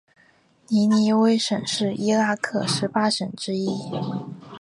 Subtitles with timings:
[0.67, 3.69] 尼尼微省是伊拉克十八省之一。